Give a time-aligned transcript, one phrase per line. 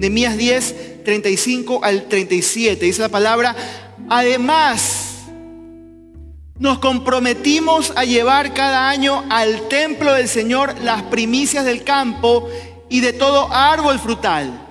[0.00, 2.86] Nehemías 10, 35 al 37.
[2.86, 3.54] Dice la palabra,
[4.08, 5.26] además,
[6.58, 12.48] nos comprometimos a llevar cada año al templo del Señor las primicias del campo
[12.88, 14.66] y de todo árbol frutal,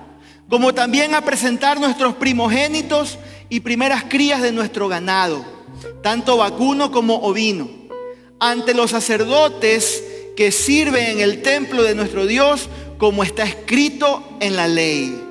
[0.48, 3.16] como también a presentar nuestros primogénitos
[3.48, 5.44] y primeras crías de nuestro ganado,
[6.02, 7.68] tanto vacuno como ovino,
[8.40, 10.02] ante los sacerdotes
[10.36, 12.68] que sirven en el templo de nuestro Dios,
[13.00, 15.30] como está escrito en la ley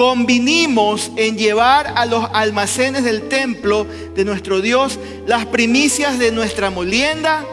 [0.00, 6.70] convinimos en llevar a los almacenes del templo de nuestro Dios las primicias de nuestra
[6.70, 7.44] molienda,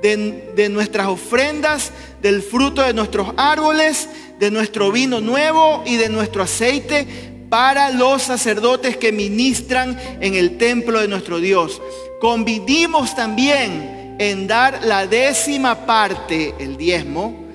[0.00, 1.90] de, nuestras ofrendas,
[2.22, 7.08] del fruto de nuestros árboles, de nuestro vino nuevo y de nuestro aceite
[7.50, 11.82] para los sacerdotes que ministran en el templo de nuestro Dios.
[12.20, 17.47] Convinimos también en dar la décima parte, el diezmo,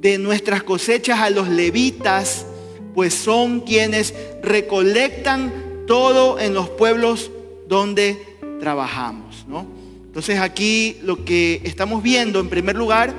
[0.00, 2.46] de nuestras cosechas a los levitas,
[2.94, 7.30] pues son quienes recolectan todo en los pueblos
[7.68, 8.16] donde
[8.60, 9.44] trabajamos.
[9.46, 9.66] ¿no?
[10.06, 13.14] Entonces aquí lo que estamos viendo en primer lugar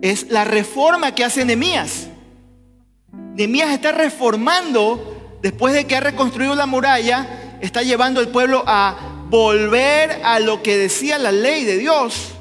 [0.00, 2.08] es la reforma que hace Nehemías.
[3.36, 9.26] Nehemías está reformando, después de que ha reconstruido la muralla, está llevando al pueblo a
[9.28, 12.32] volver a lo que decía la ley de Dios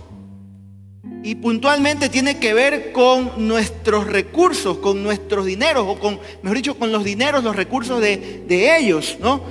[1.24, 6.78] y puntualmente tiene que ver con nuestros recursos, con nuestros dineros, o con, mejor dicho,
[6.78, 9.42] con los dineros, los recursos de, de ellos, ¿no?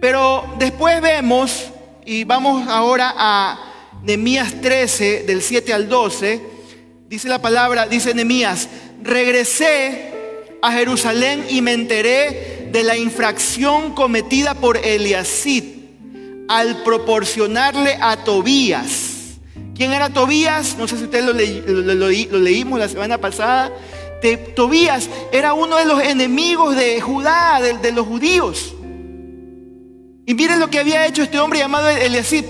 [0.00, 1.66] Pero después vemos,
[2.04, 6.40] y vamos ahora a Nehemías 13, del 7 al 12,
[7.08, 8.68] dice la palabra, dice Nehemías,
[9.02, 10.12] regresé
[10.62, 15.64] a Jerusalén y me enteré de la infracción cometida por Eliasid
[16.48, 19.13] al proporcionarle a Tobías
[19.74, 20.76] ¿Quién era Tobías?
[20.78, 23.72] No sé si ustedes lo, leímos la semana pasada.
[24.54, 28.74] Tobías era uno de los enemigos de Judá, de, los judíos.
[30.26, 32.44] Y miren lo que había hecho este hombre llamado Eliasid.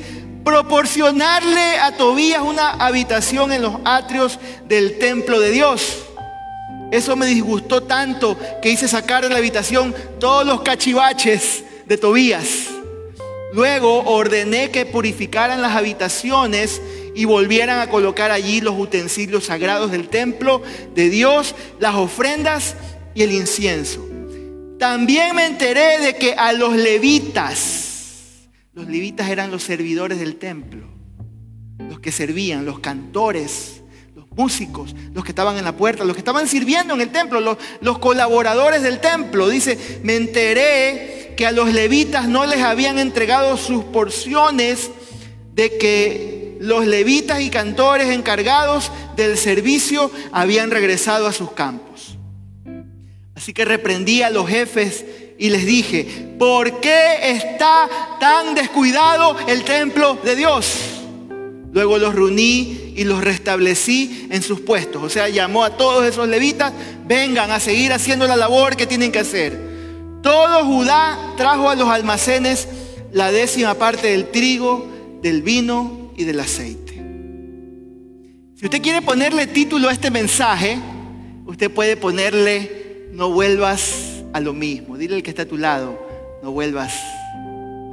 [0.45, 6.05] Proporcionarle a Tobías una habitación en los atrios del templo de Dios.
[6.93, 12.69] Eso me disgustó tanto que hice sacar de la habitación todos los cachivaches de Tobías.
[13.55, 16.81] Luego ordené que purificaran las habitaciones
[17.15, 20.63] y volvieran a colocar allí los utensilios sagrados del templo
[20.95, 22.77] de Dios, las ofrendas
[23.15, 24.07] y el incienso.
[24.79, 30.87] También me enteré de que a los levitas, los levitas eran los servidores del templo,
[31.89, 33.83] los que servían, los cantores,
[34.17, 37.41] los músicos, los que estaban en la puerta, los que estaban sirviendo en el templo,
[37.41, 39.49] los, los colaboradores del templo.
[39.49, 44.91] Dice, me enteré que a los levitas no les habían entregado sus porciones
[45.55, 52.19] de que los levitas y cantores encargados del servicio habían regresado a sus campos.
[53.35, 55.05] Así que reprendí a los jefes
[55.39, 57.89] y les dije, ¿por qué está
[58.21, 60.79] tan descuidado el templo de Dios?
[61.73, 65.03] Luego los reuní y los restablecí en sus puestos.
[65.03, 66.73] O sea, llamó a todos esos levitas,
[67.05, 69.75] vengan a seguir haciendo la labor que tienen que hacer.
[70.23, 72.69] Todo Judá trajo a los almacenes
[73.13, 74.87] la décima parte del trigo,
[75.21, 76.93] del vino y del aceite.
[78.55, 80.79] Si usted quiere ponerle título a este mensaje,
[81.47, 84.97] usted puede ponerle no vuelvas a lo mismo.
[84.97, 85.99] Dile al que está a tu lado,
[86.43, 86.95] no vuelvas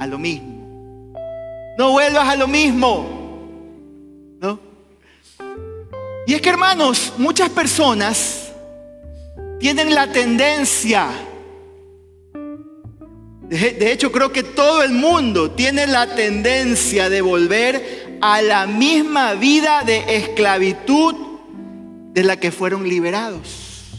[0.00, 1.12] a lo mismo.
[1.78, 3.20] No vuelvas a lo mismo.
[4.40, 4.58] ¿No?
[6.26, 8.52] Y es que hermanos, muchas personas
[9.58, 11.08] tienen la tendencia
[13.52, 19.34] de hecho, creo que todo el mundo tiene la tendencia de volver a la misma
[19.34, 21.16] vida de esclavitud
[22.12, 23.90] de la que fueron liberados.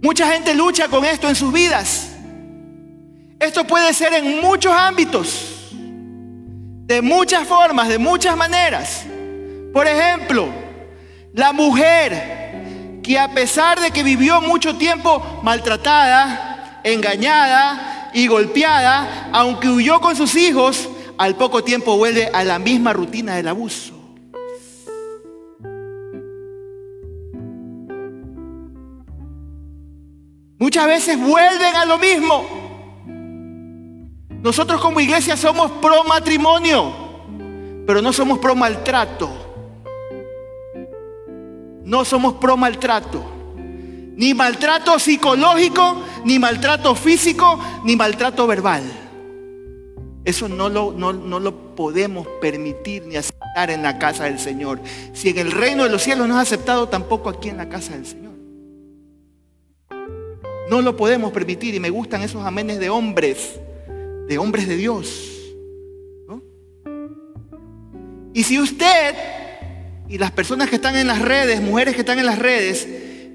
[0.00, 2.16] Mucha gente lucha con esto en sus vidas.
[3.38, 9.04] Esto puede ser en muchos ámbitos, de muchas formas, de muchas maneras.
[9.74, 10.48] Por ejemplo,
[11.34, 19.68] la mujer que a pesar de que vivió mucho tiempo maltratada, engañada y golpeada, aunque
[19.68, 20.88] huyó con sus hijos,
[21.18, 23.94] al poco tiempo vuelve a la misma rutina del abuso.
[30.60, 32.44] Muchas veces vuelven a lo mismo.
[34.42, 36.92] Nosotros como iglesia somos pro matrimonio,
[37.86, 39.30] pero no somos pro maltrato.
[41.84, 43.24] No somos pro maltrato.
[44.16, 49.07] Ni maltrato psicológico, ni maltrato físico, ni maltrato verbal.
[50.28, 54.78] Eso no lo, no, lo podemos permitir ni aceptar en la casa del Señor.
[55.14, 57.94] Si en el reino de los cielos no es aceptado, tampoco aquí en la casa
[57.94, 58.34] del Señor.
[60.68, 63.58] No lo podemos permitir y me gustan esos amenes de hombres,
[64.28, 65.30] de hombres de Dios.
[68.34, 69.14] Y si usted
[70.10, 72.86] y las personas que están en las redes, mujeres que están en las redes,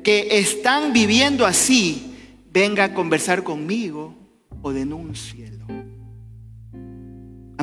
[0.04, 2.16] que están viviendo así,
[2.52, 4.14] venga a conversar conmigo
[4.62, 5.83] o denúncielo.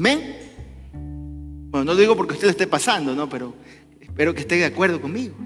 [0.01, 0.35] Amén.
[1.69, 3.29] Bueno, no digo porque usted lo esté pasando, ¿no?
[3.29, 3.53] Pero
[4.01, 5.37] espero que esté de acuerdo conmigo.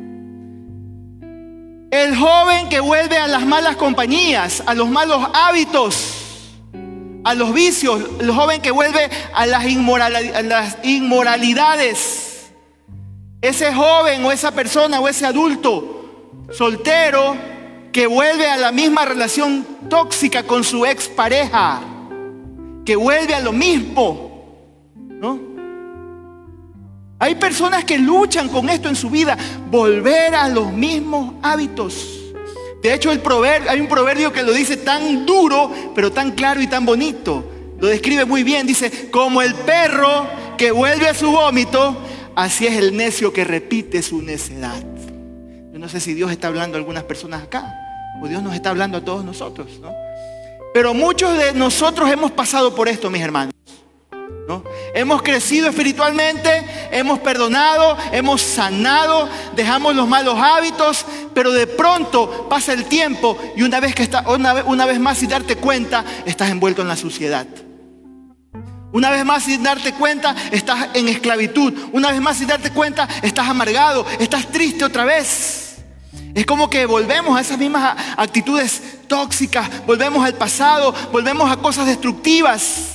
[1.91, 6.61] El joven que vuelve a las malas compañías, a los malos hábitos,
[7.25, 9.65] a los vicios, el joven que vuelve a las,
[10.85, 12.53] inmoralidades.
[13.41, 17.37] Ese joven o esa persona o ese adulto soltero
[17.91, 21.83] que vuelve a la misma relación tóxica con su expareja,
[22.85, 24.34] que vuelve a lo mismo,
[25.21, 25.55] ¿no?
[27.19, 29.37] Hay personas que luchan con esto en su vida,
[29.71, 32.21] volver a los mismos hábitos.
[32.83, 36.61] De hecho, el proverbio, hay un proverbio que lo dice tan duro, pero tan claro
[36.61, 37.43] y tan bonito.
[37.81, 38.67] Lo describe muy bien.
[38.67, 40.27] Dice, como el perro
[40.59, 41.97] que vuelve a su vómito,
[42.35, 44.83] así es el necio que repite su necedad.
[45.73, 47.75] Yo no sé si Dios está hablando a algunas personas acá,
[48.23, 49.91] o Dios nos está hablando a todos nosotros, ¿no?
[50.75, 53.55] Pero muchos de nosotros hemos pasado por esto, mis hermanos.
[54.95, 56.51] Hemos crecido espiritualmente,
[56.91, 63.63] hemos perdonado, hemos sanado, dejamos los malos hábitos, pero de pronto pasa el tiempo y
[63.63, 66.97] una vez, que está, una, una vez más sin darte cuenta, estás envuelto en la
[66.97, 67.47] suciedad.
[68.93, 71.73] Una vez más sin darte cuenta, estás en esclavitud.
[71.91, 75.79] Una vez más sin darte cuenta, estás amargado, estás triste otra vez.
[76.33, 81.87] Es como que volvemos a esas mismas actitudes tóxicas, volvemos al pasado, volvemos a cosas
[81.87, 82.94] destructivas.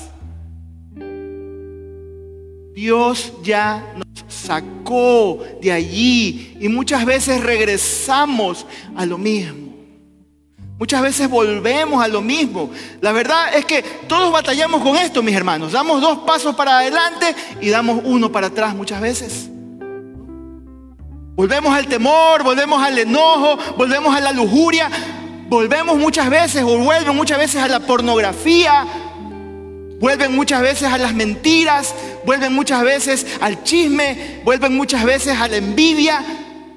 [2.80, 8.66] Dios ya nos sacó de allí y muchas veces regresamos
[8.96, 9.74] a lo mismo.
[10.78, 12.70] Muchas veces volvemos a lo mismo.
[13.02, 15.74] La verdad es que todos batallamos con esto, mis hermanos.
[15.74, 19.50] Damos dos pasos para adelante y damos uno para atrás muchas veces.
[21.36, 24.90] Volvemos al temor, volvemos al enojo, volvemos a la lujuria,
[25.50, 28.88] volvemos muchas veces o vuelven muchas veces a la pornografía,
[30.00, 31.94] Vuelven muchas veces a las mentiras,
[32.26, 36.24] vuelven muchas veces al chisme, vuelven muchas veces a la envidia.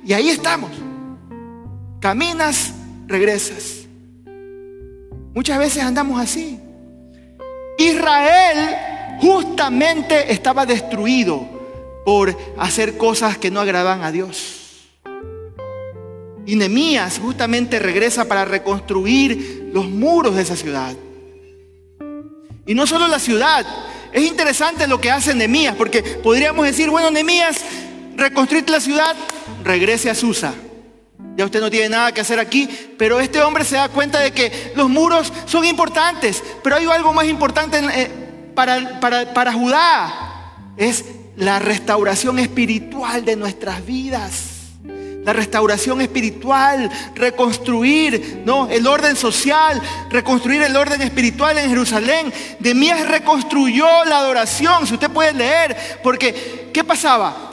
[0.05, 0.71] Y ahí estamos.
[2.01, 2.73] Caminas,
[3.07, 3.87] regresas.
[5.35, 6.59] Muchas veces andamos así.
[7.79, 8.77] Israel
[9.21, 11.49] justamente estaba destruido
[12.05, 14.59] por hacer cosas que no agradaban a Dios.
[16.45, 20.97] Y Nehemías justamente regresa para reconstruir los muros de esa ciudad.
[22.67, 23.67] Y no solo la ciudad.
[24.13, 27.61] Es interesante lo que hace Nemías, porque podríamos decir, bueno, Nemías,
[28.17, 29.17] reconstruir la ciudad,
[29.65, 30.55] regrese a Susa.
[31.37, 32.69] Ya usted no tiene nada que hacer aquí,
[32.99, 37.13] pero este hombre se da cuenta de que los muros son importantes, pero hay algo
[37.15, 38.11] más importante eh,
[38.55, 41.05] para, para, para Judá, es
[41.37, 44.52] la restauración espiritual de nuestras vidas
[45.25, 48.69] la restauración espiritual, reconstruir ¿no?
[48.69, 49.81] el orden social,
[50.11, 52.33] reconstruir el orden espiritual en Jerusalén.
[52.59, 57.51] Demías reconstruyó la adoración, si usted puede leer, porque ¿qué pasaba?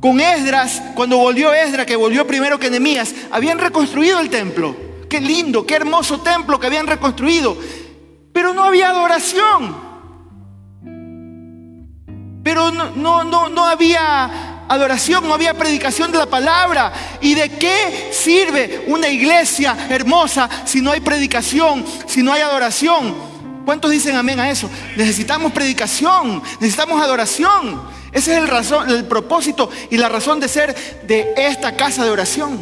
[0.00, 4.74] Con Esdras, cuando volvió Esdras, que volvió primero que Nemías, habían reconstruido el templo.
[5.10, 7.56] Qué lindo, qué hermoso templo que habían reconstruido.
[8.32, 9.90] Pero no había adoración.
[12.42, 16.92] Pero no, no, no, no había adoración, no había predicación de la palabra.
[17.20, 23.14] ¿Y de qué sirve una iglesia hermosa si no hay predicación, si no hay adoración?
[23.64, 24.70] ¿Cuántos dicen amén a eso?
[24.96, 27.82] Necesitamos predicación, necesitamos adoración.
[28.12, 30.74] Ese es el, razón, el propósito y la razón de ser
[31.06, 32.58] de esta casa de oración,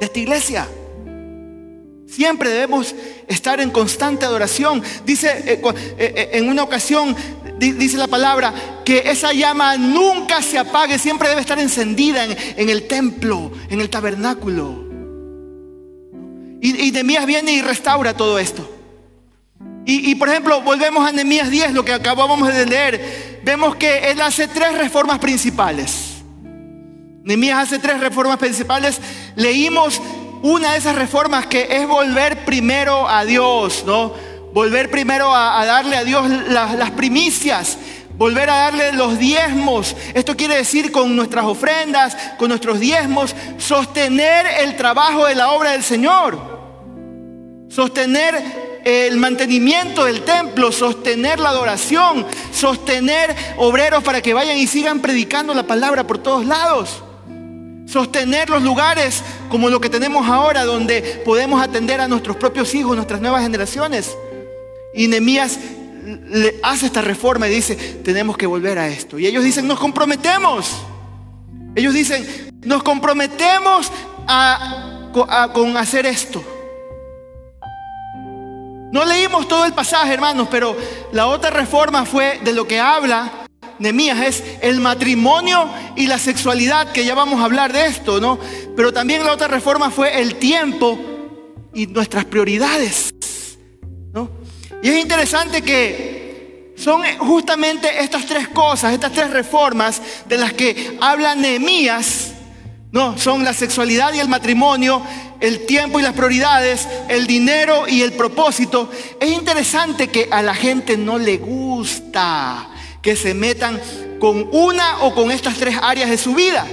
[0.00, 0.66] de esta iglesia.
[2.06, 2.94] Siempre debemos
[3.26, 4.82] estar en constante adoración.
[5.04, 7.14] Dice eh, eh, eh, en una ocasión,
[7.58, 8.52] dice la palabra,
[8.84, 13.90] que esa llama nunca se apague, siempre debe estar encendida en, el templo, en el
[13.90, 14.86] tabernáculo.
[16.60, 18.78] Y, y Nemías viene y restaura todo esto.
[19.90, 23.40] Y, por ejemplo, volvemos a Nemías 10, lo que acabamos de leer.
[23.42, 26.16] Vemos que él hace tres reformas principales.
[27.24, 29.00] Nemías hace tres reformas principales.
[29.34, 30.02] Leímos
[30.42, 34.12] una de esas reformas que es volver primero a Dios, ¿no?
[34.52, 37.78] Volver primero a, darle a Dios las primicias,
[38.16, 39.94] volver a darle los diezmos.
[40.14, 45.72] Esto quiere decir con nuestras ofrendas, con nuestros diezmos, sostener el trabajo de la obra
[45.72, 46.58] del Señor.
[47.68, 55.00] Sostener el mantenimiento del templo, sostener la adoración, sostener obreros para que vayan y sigan
[55.00, 57.02] predicando la palabra por todos lados
[57.88, 62.94] sostener los lugares como lo que tenemos ahora, donde podemos atender a nuestros propios hijos,
[62.94, 64.14] nuestras nuevas generaciones.
[64.94, 65.58] Y Nehemías
[66.30, 69.18] le hace esta reforma y dice, tenemos que volver a esto.
[69.18, 70.70] Y ellos dicen, nos comprometemos.
[71.74, 72.26] Ellos dicen,
[72.62, 73.90] nos comprometemos
[75.52, 76.42] con hacer esto.
[78.90, 80.74] No leímos todo el pasaje, hermanos, pero
[81.12, 83.46] la otra reforma fue de lo que habla
[83.78, 88.38] Nemías, es el matrimonio y la sexualidad, que ya vamos a hablar de esto, ¿no?
[88.76, 90.98] Pero también la otra reforma fue el tiempo
[91.74, 93.10] y nuestras prioridades.
[94.82, 100.96] Y es interesante que son justamente estas tres cosas, estas tres reformas de las que
[101.00, 102.32] habla Nehemías,
[102.90, 105.02] no, son la sexualidad y el matrimonio,
[105.40, 108.90] el tiempo y las prioridades, el dinero y el propósito.
[109.20, 112.70] Es interesante que a la gente no le gusta
[113.02, 113.78] que se metan
[114.18, 116.66] con una o con estas tres áreas de su vida.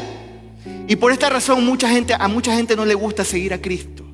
[0.88, 4.04] Y por esta razón mucha gente, a mucha gente no le gusta seguir a Cristo.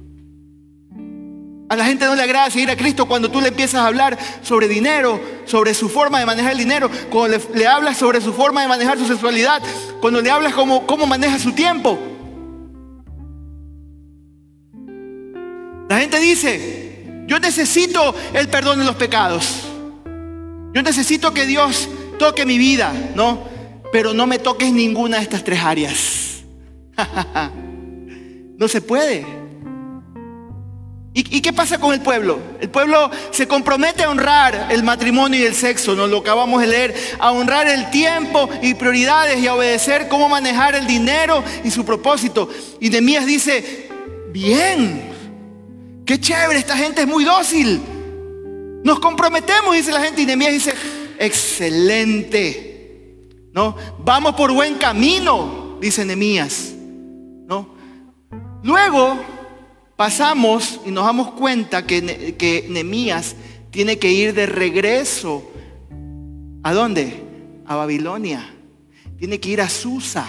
[1.71, 4.17] A la gente no le agrada seguir a Cristo cuando tú le empiezas a hablar
[4.41, 8.61] sobre dinero, sobre su forma de manejar el dinero, cuando le, hablas sobre su forma
[8.61, 9.61] de manejar su sexualidad,
[10.01, 11.97] cuando le hablas cómo, cómo maneja su tiempo.
[15.87, 19.61] La gente dice, yo necesito el perdón de los pecados.
[20.73, 21.87] Yo necesito que Dios
[22.19, 23.45] toque mi vida, ¿no?
[23.93, 26.43] Pero no me toques ninguna de estas tres áreas.
[28.57, 29.40] no se puede.
[31.13, 32.39] ¿Y, qué pasa con el pueblo?
[32.61, 36.67] El pueblo se compromete a honrar el matrimonio y el sexo, nos lo acabamos de
[36.67, 41.71] leer, a honrar el tiempo y prioridades y a obedecer cómo manejar el dinero y
[41.71, 42.47] su propósito.
[42.79, 43.89] Y Nemías dice,
[44.29, 45.11] bien,
[46.05, 47.81] qué chévere, esta gente es muy dócil.
[48.85, 50.73] Nos comprometemos, dice la gente, y Nemías dice,
[51.19, 52.69] excelente.
[53.51, 53.75] ¿No?
[53.99, 56.71] Vamos por buen camino, dice Nemías.
[57.47, 57.75] ¿No?
[58.63, 59.40] Luego
[60.01, 63.35] pasamos y nos damos cuenta que, que Nemías
[63.69, 65.47] tiene que ir de regreso.
[66.63, 67.21] ¿A dónde?
[67.67, 68.51] A Babilonia.
[69.19, 70.25] Tiene que ir a Susa.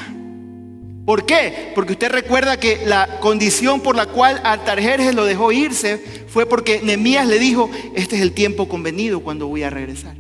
[1.07, 1.73] ¿Por qué?
[1.75, 6.83] Porque usted recuerda que la condición por la cual Artajerjes lo dejó irse fue porque
[6.83, 10.19] Nemías le dijo, este es el tiempo convenido cuando voy a regresar.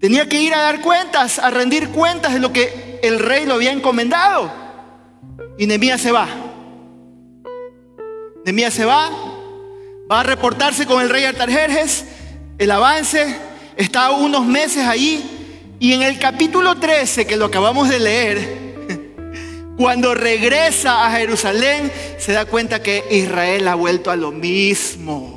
[0.00, 3.52] Tenía que ir a dar cuentas, a rendir cuentas de lo que el rey lo
[3.52, 4.50] había encomendado.
[5.58, 6.47] Y Nemías se va.
[8.44, 9.10] Nemías se va,
[10.10, 12.04] va a reportarse con el rey Artajerjes,
[12.58, 13.36] el avance,
[13.76, 18.58] está unos meses ahí, y en el capítulo 13, que lo acabamos de leer,
[19.76, 25.36] cuando regresa a Jerusalén, se da cuenta que Israel ha vuelto a lo mismo.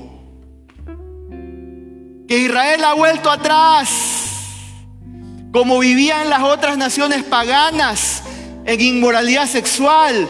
[2.28, 3.90] Que Israel ha vuelto atrás,
[5.52, 8.24] como vivían las otras naciones paganas,
[8.66, 10.28] en inmoralidad sexual,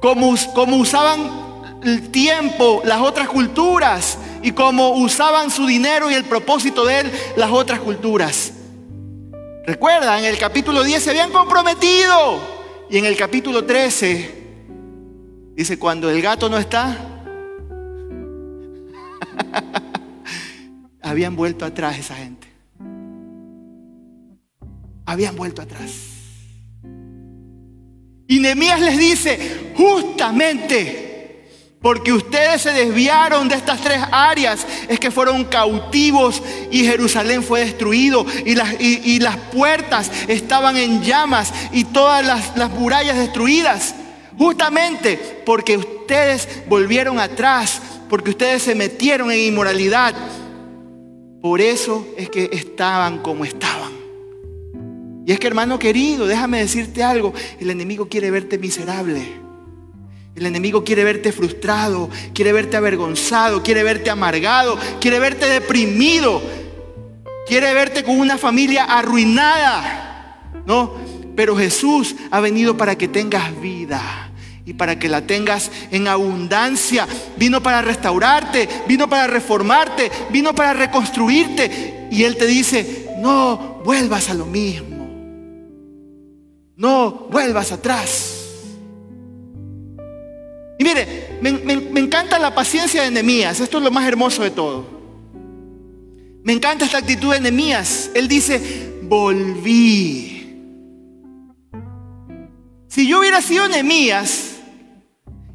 [0.00, 1.41] como, como usaban
[1.82, 7.12] el tiempo, las otras culturas y cómo usaban su dinero y el propósito de él
[7.36, 8.52] las otras culturas.
[9.66, 12.40] Recuerda, en el capítulo 10 se habían comprometido
[12.90, 14.42] y en el capítulo 13
[15.54, 16.96] dice, cuando el gato no está,
[21.02, 22.48] habían vuelto atrás esa gente.
[25.04, 25.92] Habían vuelto atrás.
[28.28, 31.11] Y Nehemías les dice, justamente,
[31.82, 37.60] porque ustedes se desviaron de estas tres áreas, es que fueron cautivos y Jerusalén fue
[37.60, 43.96] destruido y las, y, las puertas estaban en llamas y todas las, las murallas destruidas.
[44.38, 50.14] Justamente porque ustedes volvieron atrás, porque ustedes se metieron en inmoralidad.
[51.42, 53.92] Por eso es que estaban como estaban.
[55.26, 59.41] Y es que hermano querido, déjame decirte algo, el enemigo quiere verte miserable.
[60.34, 66.42] El enemigo quiere verte frustrado, quiere verte avergonzado, quiere verte amargado, quiere verte deprimido,
[67.46, 70.40] quiere verte con una familia arruinada.
[70.64, 70.94] ¿No?
[71.36, 74.30] Pero Jesús ha venido para que tengas vida
[74.64, 77.06] y para que la tengas en abundancia.
[77.36, 82.08] Vino para restaurarte, vino para reformarte, vino para reconstruirte.
[82.10, 84.92] Y Él te dice, no vuelvas a lo mismo.
[86.76, 88.31] No vuelvas atrás.
[90.92, 93.60] Mire, me, encanta la paciencia de Nehemías.
[93.60, 94.84] Esto es lo más hermoso de todo.
[96.44, 98.10] Me encanta esta actitud de Nehemías.
[98.14, 100.28] Él dice, volví.
[102.88, 104.56] Si yo hubiera sido Nehemías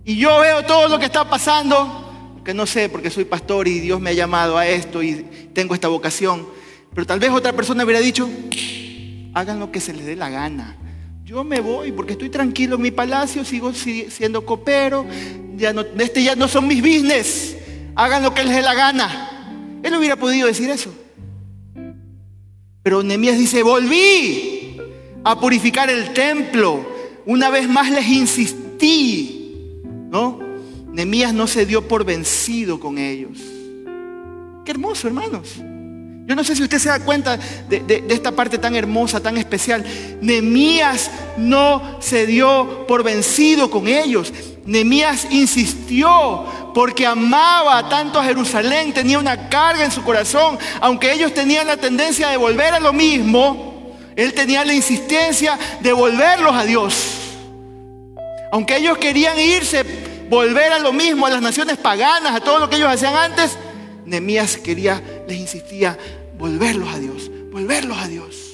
[0.03, 3.79] y yo veo todo lo que está pasando, que no sé porque soy pastor y
[3.79, 6.48] Dios me ha llamado a esto y tengo esta vocación,
[6.96, 8.27] pero tal vez otra persona hubiera dicho,
[9.36, 10.77] hagan lo que se les dé la gana.
[11.27, 15.05] Yo me voy porque estoy tranquilo en mi palacio, sigo siendo copero,
[15.74, 17.57] no, este ya no son mis business,
[17.96, 19.81] hagan lo que les dé la gana.
[19.84, 20.89] Él hubiera podido decir eso.
[22.81, 24.77] Pero Nehemías dice, volví
[25.25, 26.88] a purificar el templo.
[27.25, 30.39] Una vez más les insistí, ¿no?
[30.93, 33.38] Nehemías no se dio por vencido con ellos.
[34.63, 35.57] Qué hermoso, hermanos.
[36.27, 37.38] Yo no sé si usted se da cuenta
[37.69, 39.86] de, esta parte tan hermosa, tan especial.
[40.19, 44.34] Nemías no se dio por vencido con ellos.
[44.65, 46.43] Nemías insistió
[46.74, 50.60] porque amaba tanto a Jerusalén, tenía una carga en su corazón.
[50.81, 55.93] Aunque ellos tenían la tendencia de volver a lo mismo, él tenía la insistencia de
[55.93, 56.93] volverlos a Dios.
[58.51, 59.86] Aunque ellos querían irse,
[60.29, 63.57] volver a lo mismo, a las naciones paganas, a todo lo que ellos hacían antes,
[64.08, 65.98] Nemías quería, les insistía,
[66.40, 68.48] volverlos a Dios, volverlos a Dios.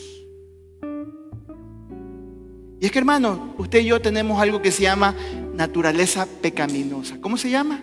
[2.82, 5.16] Y es que hermano, usted y yo tenemos algo que se llama
[5.54, 7.18] naturaleza pecaminosa.
[7.22, 7.82] ¿Cómo se llama?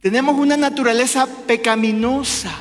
[0.00, 2.52] Tenemos una naturaleza pecaminosa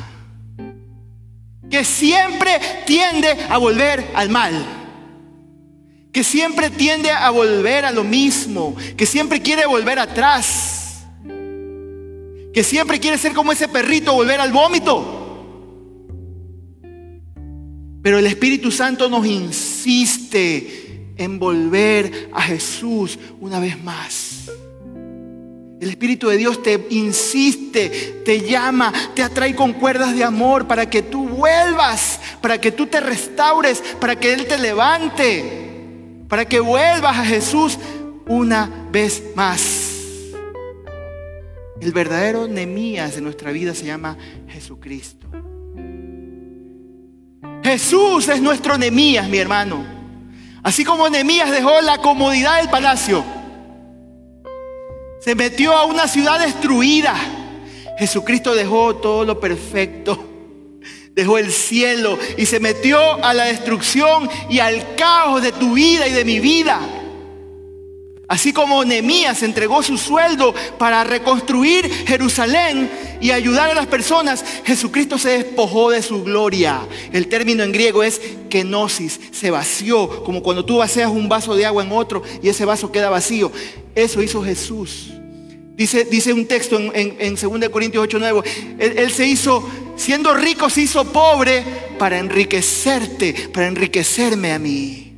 [1.70, 4.54] que siempre tiende a volver al mal,
[6.14, 10.71] que siempre tiende a volver a lo mismo, que siempre quiere volver atrás,
[12.54, 15.20] que siempre quiere ser como ese perrito, volver al vómito.
[18.02, 24.50] Pero el Espíritu Santo nos insiste en volver a Jesús una vez más.
[25.80, 30.88] El Espíritu de Dios te insiste, te llama, te atrae con cuerdas de amor para
[30.88, 36.60] que tú vuelvas, para que tú te restaures, para que Él te levante, para que
[36.60, 37.80] vuelvas a Jesús
[38.28, 39.81] una vez más.
[41.82, 44.16] El verdadero Nemías de nuestra vida se llama
[44.48, 45.28] Jesucristo.
[47.64, 49.84] Jesús es nuestro Nemías, mi hermano.
[50.62, 53.26] Así como Nemías dejó la comodidad del palacio,
[55.22, 57.16] se metió a una ciudad destruida.
[57.98, 60.24] Jesucristo dejó todo lo perfecto,
[61.14, 66.08] dejó el cielo y se metió a la destrucción y al caos de tu vida
[66.08, 66.80] y de mi vida.
[68.32, 72.90] Así como Nehemías entregó su sueldo para reconstruir Jerusalén
[73.20, 76.80] y ayudar a las personas, Jesucristo se despojó de su gloria.
[77.12, 81.66] El término en griego es kenosis, se vació, como cuando tú vacías un vaso de
[81.66, 83.52] agua en otro y ese vaso queda vacío.
[83.96, 85.12] Eso hizo Jesús.
[85.76, 88.42] Dice, un texto en, en, 2 Corintios 8, 9,
[88.80, 91.66] él, él se hizo, siendo rico, se hizo pobre
[92.00, 95.11] para enriquecerte, para enriquecerme a mí.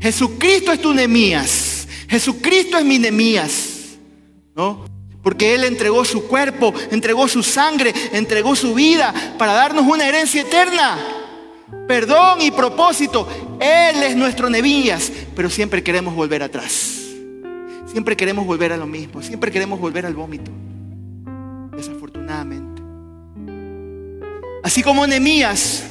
[0.00, 1.88] Jesucristo es tu Nemías.
[2.08, 3.96] Jesucristo es mi Nemías.
[4.54, 4.84] ¿No?
[5.22, 10.42] Porque Él entregó su cuerpo, entregó su sangre, entregó su vida para darnos una herencia
[10.42, 10.98] eterna.
[11.88, 13.26] Perdón y propósito.
[13.58, 15.10] Él es nuestro Nemías.
[15.34, 17.00] Pero siempre queremos volver atrás.
[17.86, 19.22] Siempre queremos volver a lo mismo.
[19.22, 20.50] Siempre queremos volver al vómito.
[21.76, 22.82] Desafortunadamente.
[24.62, 25.84] Así como Nemías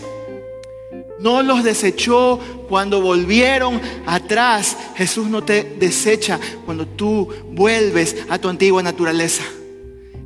[1.23, 4.77] no los desechó cuando volvieron atrás.
[4.95, 9.43] Jesús no te desecha cuando tú vuelves a tu antigua naturaleza.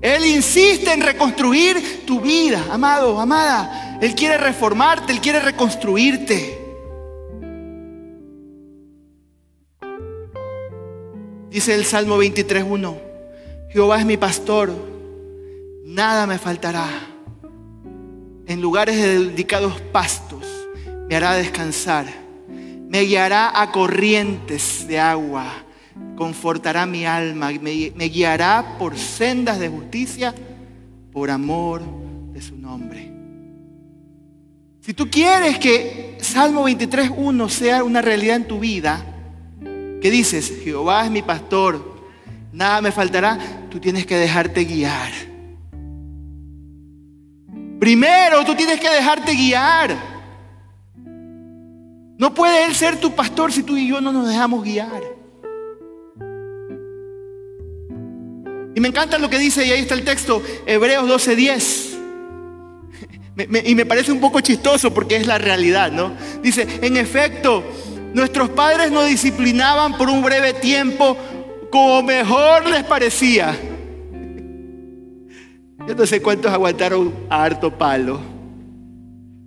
[0.02, 4.00] Él insiste en reconstruir tu vida, amado, amada.
[4.02, 6.66] Él quiere reformarte, Él quiere reconstruirte.
[11.52, 12.96] Dice el Salmo 23.1,
[13.72, 14.72] Jehová es mi pastor,
[15.86, 16.88] nada me faltará.
[18.48, 20.57] En lugares dedicados pastos
[21.08, 22.06] me hará descansar,
[22.90, 25.46] me guiará a corrientes de agua,
[26.16, 30.34] confortará mi alma, me, me guiará por sendas de justicia
[31.12, 31.82] por amor
[32.34, 33.12] de su nombre.
[34.82, 39.04] Si tú quieres que Salmo 23.1 sea una realidad en tu vida,
[40.02, 41.98] que dices, Jehová es mi pastor,
[42.54, 45.12] nada me faltará, tú tienes que dejarte guiar.
[47.80, 49.96] Primero tú tienes que dejarte guiar.
[52.18, 55.02] No puede Él ser tu pastor si tú y yo no nos dejamos guiar.
[58.76, 61.98] Y me encanta lo que dice, y ahí está el texto, Hebreos 12:10.
[63.66, 66.12] y me parece un poco chistoso porque es la realidad, ¿no?
[66.42, 67.64] Dice, en efecto,
[68.14, 71.18] nuestros padres nos disciplinaban por un breve tiempo
[71.70, 73.56] como mejor les parecía.
[75.88, 78.20] Yo no sé cuántos aguantaron a harto palo.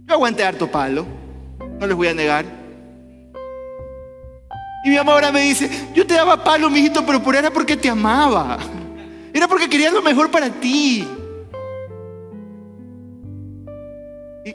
[0.06, 1.06] Yo aguanté harto palo,
[1.78, 2.59] no les voy a negar.
[4.82, 7.76] Y mi mamá ahora me dice, yo te daba palo, mijito, pero por era porque
[7.76, 8.58] te amaba.
[9.32, 11.06] Era porque quería lo mejor para ti.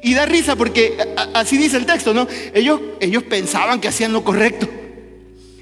[0.02, 0.98] Y, da risa porque
[1.34, 2.28] así dice el texto, ¿no?
[2.54, 4.68] Ellos, ellos pensaban que hacían lo correcto.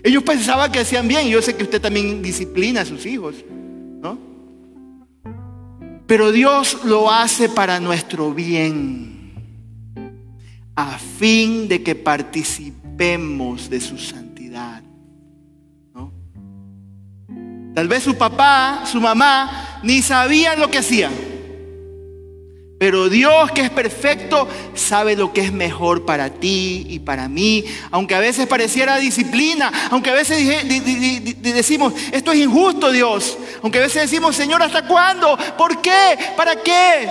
[0.01, 1.27] Ellos pensaban que hacían bien.
[1.27, 3.35] Yo sé que usted también disciplina a sus hijos,
[4.01, 4.17] ¿no?
[6.07, 9.33] Pero Dios lo hace para nuestro bien,
[10.75, 14.22] a fin de que participemos de su santidad.
[17.73, 21.11] Tal vez su papá, su mamá, ni sabían lo que hacían.
[22.83, 27.63] Pero Dios que es perfecto sabe lo que es mejor para ti y para mí.
[27.91, 30.65] Aunque a veces pareciera disciplina, aunque a veces
[31.39, 33.37] decimos, esto es injusto Dios.
[33.61, 35.37] Aunque a veces decimos, Señor, ¿hasta cuándo?
[35.57, 36.17] ¿Por qué?
[36.35, 37.09] ¿Para qué?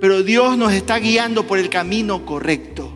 [0.00, 2.94] Pero Dios nos está guiando por el camino correcto.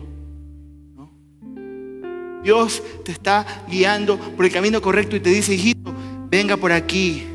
[2.43, 5.93] Dios te está guiando por el camino correcto y te dice, hijito,
[6.33, 7.27] venga por aquí.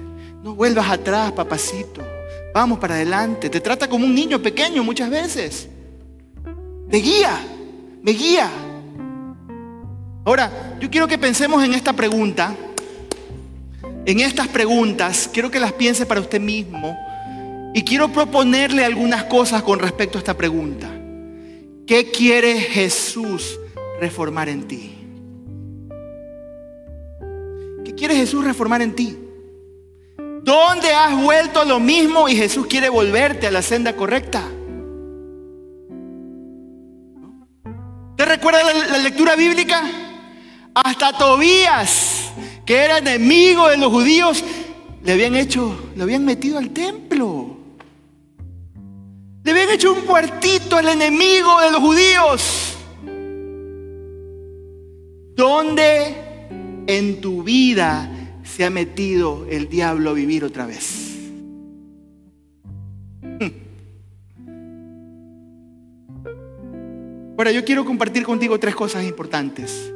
[0.42, 2.02] No vuelvas atrás, papacito.
[2.52, 3.48] Vamos para adelante.
[3.48, 5.68] Te trata como un niño pequeño muchas veces.
[6.90, 7.38] Me guía,
[8.02, 8.50] me guía.
[10.24, 12.56] Ahora, yo quiero que pensemos en esta pregunta.
[14.04, 16.98] En estas preguntas, quiero que las piense para usted mismo.
[17.74, 20.90] Y quiero proponerle algunas cosas con respecto a esta pregunta.
[21.86, 23.60] ¿Qué quiere Jesús
[24.00, 24.97] reformar en ti?
[27.88, 29.16] ¿Qué quiere Jesús reformar en ti?
[30.42, 34.42] ¿Dónde has vuelto a lo mismo y Jesús quiere volverte a la senda correcta?
[38.14, 39.82] ¿Te recuerda la, lectura bíblica?
[40.74, 42.30] Hasta Tobías,
[42.66, 44.44] que era enemigo de los judíos,
[45.02, 47.56] le habían hecho, lo habían metido al templo.
[49.44, 52.76] Le habían hecho un cuartito al enemigo de los judíos.
[55.34, 56.27] ¿Dónde
[56.88, 58.10] en tu vida
[58.42, 61.04] se ha metido el diablo a vivir otra vez.
[67.36, 69.92] Ahora, yo quiero compartir contigo tres cosas importantes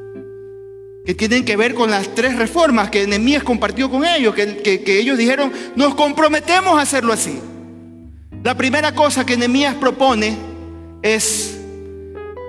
[1.05, 4.99] que tienen que ver con las tres reformas que Nehemías compartió con ellos, que, que,
[5.01, 7.41] ellos dijeron, nos comprometemos a hacerlo así.
[8.45, 10.37] La primera cosa que Nehemías propone
[11.03, 11.59] es,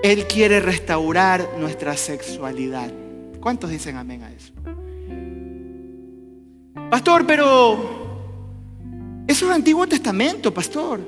[0.03, 2.91] Él quiere restaurar nuestra sexualidad.
[3.43, 4.53] ¿Cuántos dicen amén a eso?
[6.89, 11.01] Pastor, pero eso es el Antiguo Testamento, pastor.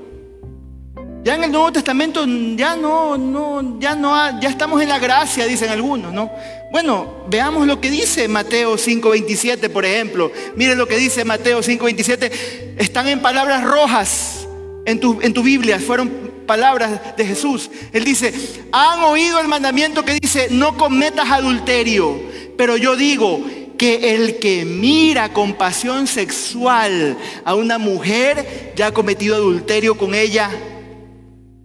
[1.24, 5.46] Ya en el Nuevo Testamento ya no, no, ya no, ya estamos en la gracia,
[5.46, 6.30] dicen algunos, ¿no?
[6.70, 10.30] Bueno, veamos lo que dice Mateo 5:27, por ejemplo.
[10.56, 12.76] Miren lo que dice Mateo 5:27.
[12.76, 14.46] Están en palabras rojas
[14.84, 17.70] en tu, en tu Biblia, fueron palabras de Jesús.
[17.92, 18.32] Él dice,
[18.72, 22.18] han oído el mandamiento que dice, no cometas adulterio.
[22.56, 23.44] Pero yo digo,
[23.76, 30.14] que el que mira con pasión sexual a una mujer ya ha cometido adulterio con
[30.14, 30.50] ella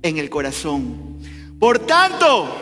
[0.02, 1.20] en el corazón.
[1.60, 2.54] Por tanto,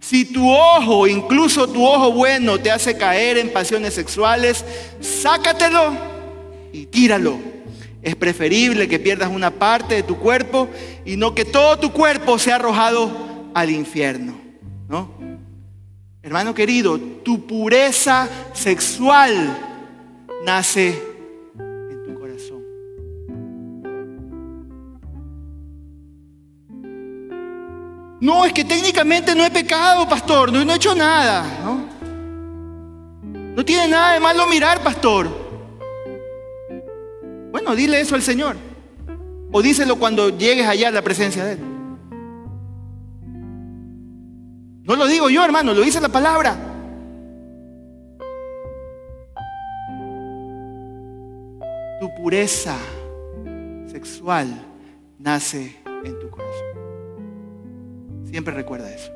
[0.00, 4.64] si tu ojo, incluso tu ojo bueno, te hace caer en pasiones sexuales,
[5.00, 5.92] sácatelo
[6.72, 7.38] y tíralo.
[8.02, 10.68] Es preferible que pierdas una parte de tu cuerpo
[11.04, 13.10] y no que todo tu cuerpo sea arrojado
[13.54, 14.34] al infierno.
[14.88, 15.10] ¿no?
[16.22, 19.56] Hermano querido, tu pureza sexual
[20.44, 20.88] nace
[21.58, 22.62] en tu corazón.
[28.20, 31.44] No, es que técnicamente no he pecado, pastor, no, he hecho nada.
[31.64, 31.88] ¿no?
[33.56, 35.39] no tiene nada de malo mirar, pastor.
[37.50, 38.56] Bueno, dile eso al Señor.
[39.52, 41.58] O díselo cuando llegues allá a la presencia de Él.
[44.84, 46.56] No lo digo yo, hermano, lo dice la palabra.
[52.00, 52.76] Tu pureza
[53.86, 54.48] sexual
[55.18, 56.66] nace en tu corazón.
[58.24, 59.12] Siempre recuerda eso.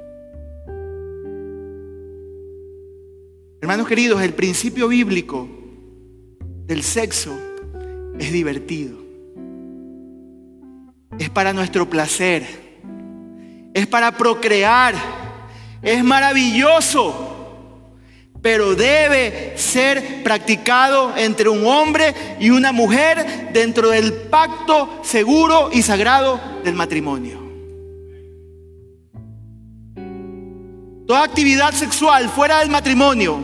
[3.61, 5.49] Hermanos queridos, el principio bíblico
[6.67, 7.35] del sexo
[8.19, 8.99] es divertido.
[11.19, 12.65] Es para nuestro placer.
[13.75, 14.95] Es para procrear
[15.85, 17.93] es maravilloso,
[18.41, 25.83] pero debe ser practicado entre un hombre y una mujer dentro del pacto seguro y
[25.83, 27.45] sagrado del matrimonio.
[31.07, 33.39] Toda actividad sexual fuera del matrimonio,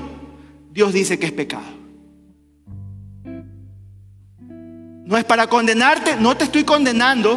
[0.70, 1.79] Dios dice que es pecado.
[5.10, 7.36] No es para condenarte, no te estoy condenando.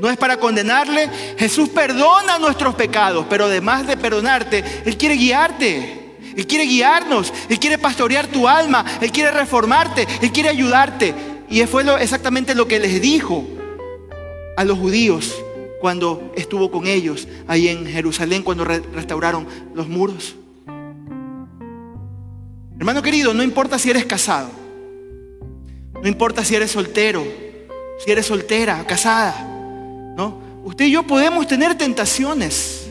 [0.00, 1.10] No es para condenarle.
[1.36, 6.14] Jesús perdona nuestros pecados, pero además de perdonarte, Él quiere guiarte.
[6.36, 7.32] Él quiere guiarnos.
[7.48, 8.84] Él quiere pastorear tu alma.
[9.00, 10.06] Él quiere reformarte.
[10.22, 11.12] Él quiere ayudarte.
[11.50, 13.44] Y fue exactamente lo que les dijo
[14.56, 15.34] a los judíos
[15.80, 20.36] cuando estuvo con ellos ahí en Jerusalén, cuando restauraron los muros.
[22.78, 24.50] Hermano querido, no importa si eres casado,
[26.04, 27.26] no importa si eres soltero,
[28.04, 29.40] si eres soltera, casada,
[30.14, 30.38] ¿no?
[30.62, 32.90] Usted y yo podemos tener tentaciones.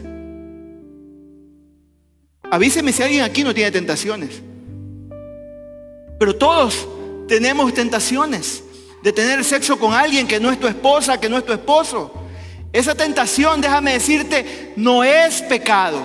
[2.50, 4.42] Avíseme si alguien aquí no tiene tentaciones.
[6.18, 6.88] Pero todos
[7.28, 8.64] tenemos tentaciones
[9.04, 12.12] de tener sexo con alguien que no es tu esposa, que no es tu esposo.
[12.72, 16.02] Esa tentación, déjame decirte, no es pecado.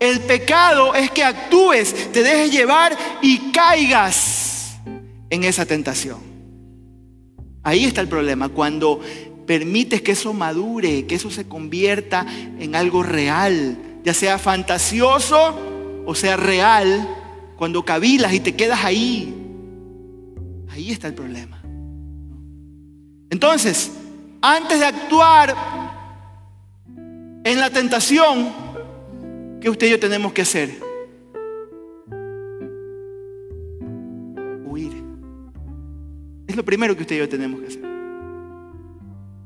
[0.00, 4.72] El pecado es que actúes, te dejes llevar y caigas
[5.30, 6.31] en esa tentación.
[7.62, 9.00] Ahí está el problema, cuando
[9.46, 12.26] permites que eso madure, que eso se convierta
[12.58, 17.08] en algo real, ya sea fantasioso o sea real,
[17.56, 19.34] cuando cavilas y te quedas ahí.
[20.70, 21.62] Ahí está el problema.
[23.30, 23.92] Entonces,
[24.40, 25.54] antes de actuar
[27.44, 28.52] en la tentación,
[29.60, 30.81] ¿qué usted y yo tenemos que hacer?
[36.52, 37.82] Es lo primero que usted y yo tenemos que hacer.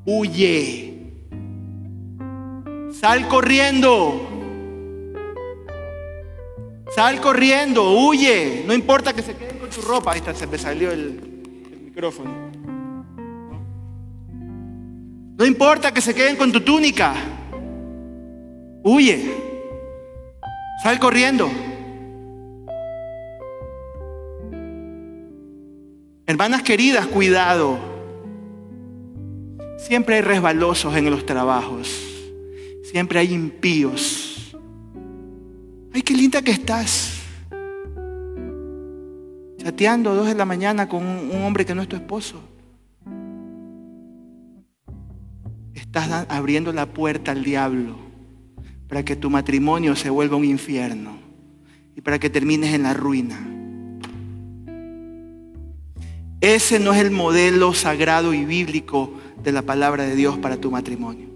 [0.06, 0.92] Huye.
[3.00, 4.28] Sal corriendo.
[6.92, 8.64] Sal corriendo, huye.
[8.66, 10.14] No importa que se queden con tu ropa.
[10.14, 11.20] Ahí está, se me salió el,
[11.70, 12.50] el micrófono.
[15.38, 17.14] No importa que se queden con tu túnica.
[18.82, 19.32] Huye.
[20.82, 21.48] Sal corriendo.
[26.28, 27.78] Hermanas queridas, cuidado.
[29.78, 31.88] Siempre hay resbalosos en los trabajos.
[32.82, 34.56] Siempre hay impíos.
[35.94, 37.22] Ay, qué linda que estás.
[39.58, 42.42] Chateando dos de la mañana con un hombre que no es tu esposo.
[45.74, 47.96] Estás abriendo la puerta al diablo
[48.88, 51.18] para que tu matrimonio se vuelva un infierno
[51.94, 53.55] y para que termines en la ruina.
[56.40, 60.70] Ese no es el modelo sagrado y bíblico de la palabra de Dios para tu
[60.70, 61.28] matrimonio.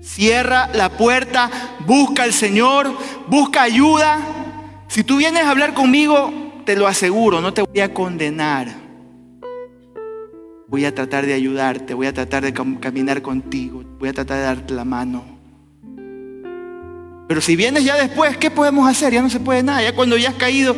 [0.00, 1.50] Cierra la puerta,
[1.86, 2.90] busca al Señor,
[3.28, 4.18] busca ayuda.
[4.88, 8.68] Si tú vienes a hablar conmigo, te lo aseguro, no te voy a condenar.
[10.66, 14.42] Voy a tratar de ayudarte, voy a tratar de caminar contigo, voy a tratar de
[14.42, 15.24] darte la mano.
[17.28, 19.12] Pero si vienes ya después, ¿qué podemos hacer?
[19.12, 19.82] Ya no se puede nada.
[19.82, 20.74] Ya cuando ya has caído,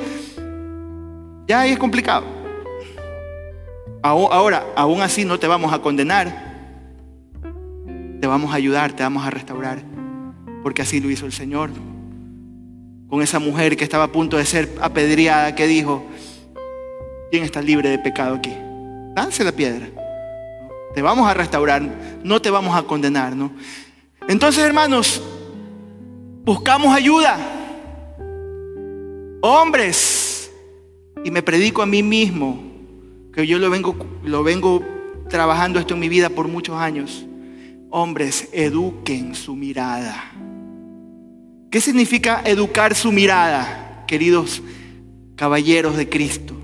[1.46, 2.39] ya ahí es complicado.
[4.02, 6.50] Ahora, aún así no te vamos a condenar.
[8.20, 9.82] Te vamos a ayudar, te vamos a restaurar.
[10.62, 11.70] Porque así lo hizo el Señor.
[13.08, 16.04] Con esa mujer que estaba a punto de ser apedreada, que dijo,
[17.30, 18.54] ¿quién está libre de pecado aquí?
[19.16, 19.88] Lance la piedra.
[20.94, 21.82] Te vamos a restaurar,
[22.22, 23.52] no te vamos a condenar, ¿no?
[24.28, 25.22] Entonces, hermanos,
[26.42, 27.38] Buscamos ayuda.
[29.42, 30.50] Hombres,
[31.22, 32.69] y me predico a mí mismo,
[33.32, 34.84] que yo lo vengo, lo vengo
[35.28, 37.26] trabajando esto en mi vida por muchos años.
[37.90, 40.32] Hombres, eduquen su mirada.
[41.70, 44.62] ¿Qué significa educar su mirada, queridos
[45.36, 46.54] caballeros de Cristo?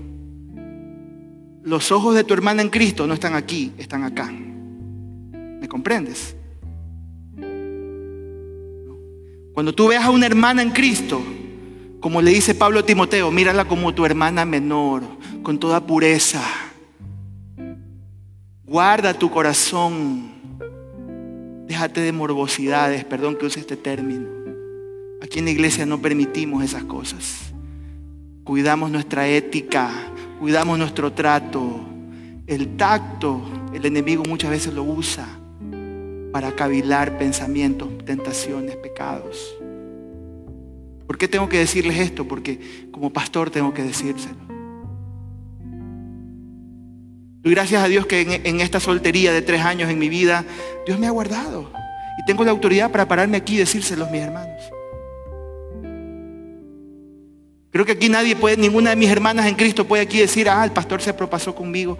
[1.63, 4.31] Los ojos de tu hermana en Cristo no están aquí, están acá.
[4.31, 6.35] ¿Me comprendes?
[9.53, 11.21] Cuando tú veas a una hermana en Cristo,
[11.99, 15.03] como le dice Pablo a Timoteo, mírala como tu hermana menor,
[15.47, 16.43] con toda pureza.
[18.65, 20.29] Guarda tu corazón.
[21.65, 24.27] Déjate de morbosidades, perdón que use este término.
[25.21, 27.53] Aquí en la iglesia no permitimos esas cosas.
[28.43, 29.89] Cuidamos nuestra ética,
[30.41, 31.79] cuidamos nuestro trato.
[32.45, 33.41] El tacto,
[33.73, 35.25] el enemigo muchas veces lo usa
[36.33, 39.55] para cavilar pensamientos, tentaciones, pecados.
[41.07, 42.27] ¿Por qué tengo que decirles esto?
[42.27, 44.56] Porque como pastor tengo que decírselo.
[47.49, 50.45] Gracias a Dios que en, en, esta soltería de tres años en mi vida,
[50.85, 51.71] Dios me ha guardado.
[52.19, 54.61] Y tengo la autoridad para pararme aquí y decírselos, mis hermanos.
[57.71, 60.63] Creo que aquí nadie puede, ninguna de mis hermanas en Cristo puede aquí decir, ah,
[60.63, 61.97] el pastor se propasó conmigo.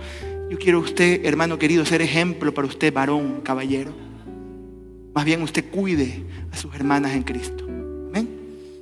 [0.50, 3.92] Yo quiero usted, hermano querido, ser ejemplo para usted, varón, caballero.
[5.14, 7.66] Más bien usted cuide a sus hermanas en Cristo.
[7.66, 8.28] Amén.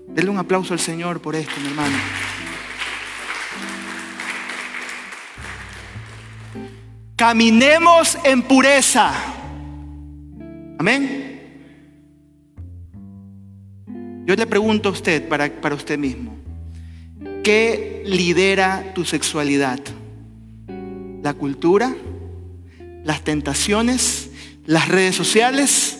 [0.07, 1.97] Denle un aplauso al Señor por esto, mi hermano.
[7.15, 9.13] Caminemos en pureza.
[10.77, 11.31] Amén.
[14.25, 16.35] Yo le pregunto a usted, para, para usted mismo,
[17.43, 19.79] ¿qué lidera tu sexualidad?
[21.21, 21.95] ¿La cultura?
[23.03, 24.31] ¿Las tentaciones?
[24.65, 25.99] las redes sociales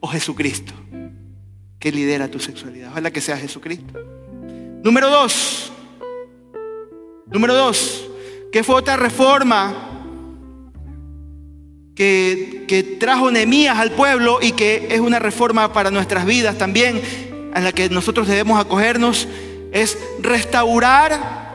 [0.00, 0.72] o Jesucristo?
[1.78, 2.90] ¿Qué lidera tu sexualidad?
[2.90, 3.98] Ojalá que sea Jesucristo.
[4.82, 5.72] Número dos.
[7.26, 8.08] Número dos.
[8.50, 9.85] ¿Qué fue otra reforma
[11.96, 17.00] que, trajo Nehemías al pueblo y que es una reforma para nuestras vidas también,
[17.54, 19.26] en la que nosotros debemos acogernos?
[19.72, 21.52] Es restaurar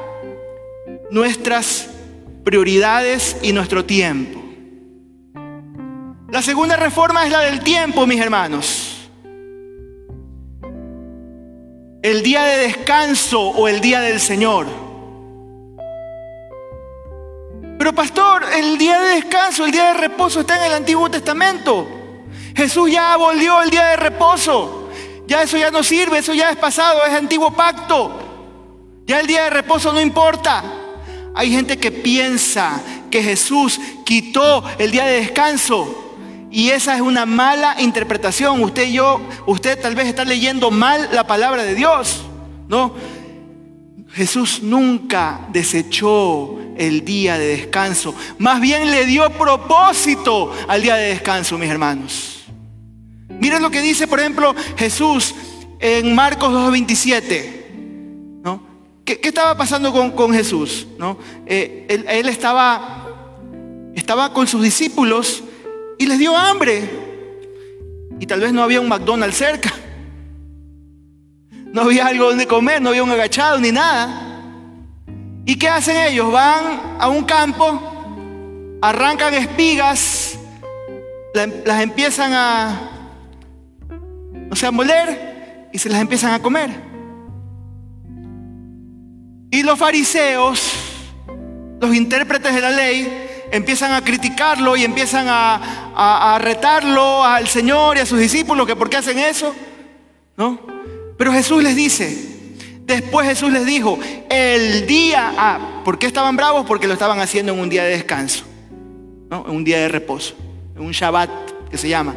[1.11, 1.89] nuestras
[2.43, 4.39] prioridades y nuestro tiempo.
[6.29, 9.09] La segunda reforma es la del tiempo, mis hermanos.
[12.01, 14.90] El día de descanso o el día del Señor.
[17.81, 21.87] Pero pastor, el día de descanso, el día de reposo está en el Antiguo Testamento.
[22.55, 24.87] Jesús ya abolió el día de reposo.
[25.25, 28.19] Ya eso ya no sirve, eso ya es pasado, es antiguo pacto.
[29.07, 30.63] Ya el día de reposo no importa.
[31.33, 36.13] Hay gente que piensa que Jesús quitó el día de descanso
[36.51, 38.61] y esa es una mala interpretación.
[38.61, 42.21] Usted y yo, usted tal vez está leyendo mal la palabra de Dios.
[42.67, 42.93] No.
[44.13, 48.13] Jesús nunca desechó el día de descanso.
[48.37, 52.43] Más bien le dio propósito al día de descanso, mis hermanos.
[53.29, 55.33] Miren lo que dice, por ejemplo, Jesús
[55.79, 58.41] en Marcos 2.27.
[58.43, 58.61] ¿no?
[59.05, 60.87] ¿Qué, estaba pasando con, Jesús?
[60.97, 61.17] ¿no?
[61.45, 63.07] Eh, él, él estaba,
[63.95, 65.43] estaba con sus discípulos
[65.97, 66.89] y les dio hambre.
[68.19, 69.73] Y tal vez no había un McDonald's cerca.
[71.73, 74.31] No había algo donde comer, no había un agachado ni nada.
[75.45, 76.31] ¿Y qué hacen ellos?
[76.31, 80.37] Van a un campo, arrancan espigas,
[81.33, 82.89] las empiezan a,
[84.33, 86.69] no sé, a moler y se las empiezan a comer.
[89.49, 90.73] Y los fariseos,
[91.79, 97.99] los intérpretes de la ley, empiezan a criticarlo y empiezan a, retarlo al Señor y
[97.99, 99.53] a sus discípulos que por qué hacen eso.
[100.37, 100.80] ¿No?
[101.21, 102.17] Pero Jesús les dice,
[102.87, 106.65] después Jesús les dijo, el día, ah, ¿por qué estaban bravos?
[106.65, 108.43] Porque lo estaban haciendo en un día de descanso,
[109.29, 109.45] ¿no?
[109.47, 110.33] en un día de reposo,
[110.75, 111.29] en un Shabbat
[111.69, 112.15] que se llama.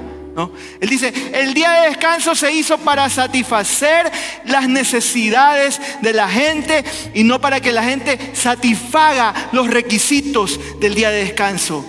[0.81, 4.11] Él dice, el día de descanso se hizo para satisfacer
[4.47, 10.95] las necesidades de la gente y no para que la gente satisfaga los requisitos del
[10.95, 11.85] día de descanso.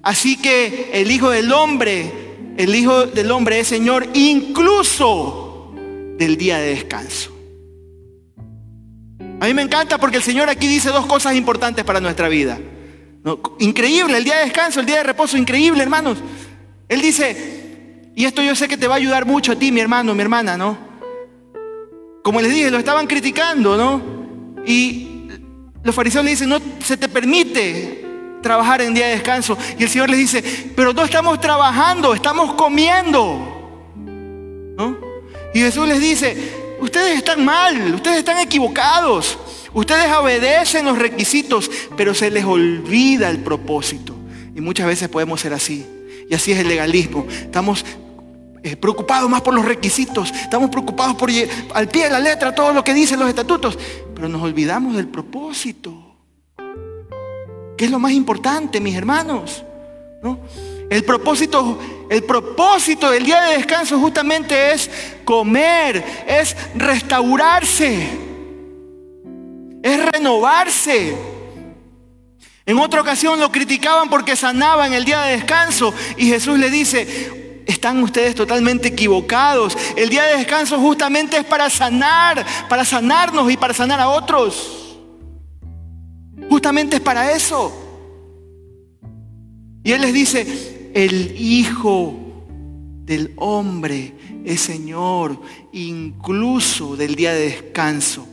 [0.00, 2.08] Así que el Hijo del Hombre,
[2.56, 5.45] el Hijo del Hombre es Señor incluso
[6.16, 7.36] del día de descanso.
[9.40, 12.58] A mí me encanta porque el Señor aquí dice dos cosas importantes para nuestra vida.
[13.58, 16.18] Increíble, el día de descanso, el día de reposo, increíble, hermanos.
[16.88, 19.80] Él dice, y esto yo sé que te va a ayudar mucho a ti, mi
[19.80, 20.78] hermano, mi hermana, ¿no?
[22.22, 24.62] Como les dije, lo estaban criticando, ¿no?
[24.64, 25.28] Y
[25.82, 28.04] los fariseos le dicen, no se te permite
[28.42, 29.58] trabajar en día de descanso.
[29.78, 30.42] Y el Señor les dice,
[30.74, 33.55] pero no estamos trabajando, estamos comiendo.
[35.56, 35.60] ¿No?
[35.60, 39.38] Y Jesús les dice, ustedes están mal, ustedes están equivocados.
[39.72, 44.14] Ustedes obedecen los requisitos, pero se les olvida el propósito.
[44.54, 45.86] Y muchas veces podemos ser así.
[46.30, 47.26] Y así es el legalismo.
[47.28, 47.84] Estamos
[48.62, 51.30] eh, preocupados más por los requisitos, estamos preocupados por
[51.74, 53.78] al pie de la letra todo lo que dicen los estatutos,
[54.14, 56.16] pero nos olvidamos del propósito.
[57.76, 59.62] ¿Qué es lo más importante, mis hermanos?
[60.88, 64.90] El propósito, el propósito del día de descanso justamente es
[65.24, 68.08] comer, es restaurarse,
[69.82, 71.16] es renovarse.
[72.64, 76.70] En otra ocasión lo criticaban porque sanaba en el día de descanso y Jesús le
[76.70, 79.76] dice, están ustedes totalmente equivocados.
[79.96, 84.98] El día de descanso justamente es para sanar, para sanarnos y para sanar a otros.
[86.48, 87.72] Justamente es para eso.
[89.82, 92.14] Y Él les dice, el Hijo
[93.04, 94.14] del Hombre
[94.46, 95.38] es Señor,
[95.72, 98.26] incluso del día de descanso.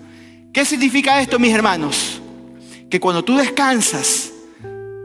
[0.54, 2.22] ¿Qué significa esto, mis hermanos?
[2.90, 4.32] Que cuando tú descansas,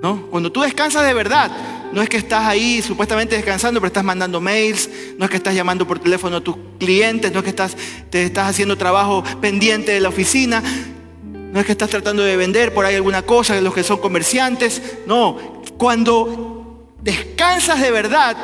[0.00, 0.28] ¿no?
[0.30, 1.50] Cuando tú descansas de verdad,
[1.92, 5.56] no es que estás ahí supuestamente descansando, pero estás mandando mails, no es que estás
[5.56, 7.76] llamando por teléfono a tus clientes, no es que estás,
[8.08, 10.62] te estás haciendo trabajo pendiente de la oficina,
[11.24, 14.80] no es que estás tratando de vender por ahí alguna cosa, los que son comerciantes,
[15.08, 15.36] no,
[15.76, 16.57] cuando
[17.02, 18.36] descansas de verdad,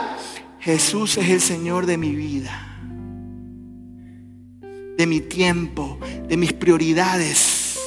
[0.60, 2.78] Jesús es el Señor de mi vida,
[4.96, 7.78] de mi tiempo, de mis prioridades.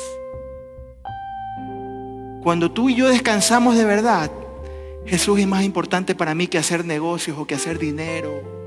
[2.43, 4.31] Cuando tú y yo descansamos de verdad,
[5.05, 8.57] Jesús es más importante para mí que hacer negocios o que hacer dinero.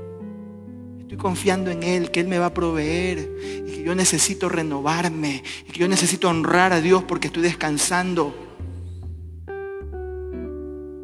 [0.99, 5.43] Estoy confiando en Él, que Él me va a proveer y que yo necesito renovarme
[5.67, 8.33] y que yo necesito honrar a Dios porque estoy descansando.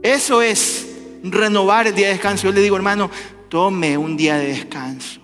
[0.01, 0.86] Eso es
[1.24, 2.47] renovar el día de descanso.
[2.47, 3.09] Yo le digo, hermano,
[3.49, 5.22] tome un día de descanso.